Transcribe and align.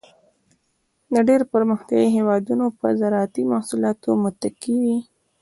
ډېری 1.27 1.45
پرمختیایي 1.53 2.09
هېوادونه 2.17 2.65
په 2.79 2.87
زراعتی 2.99 3.43
محصولاتو 3.51 4.09
متکی 4.23 4.75
وي. 4.83 4.97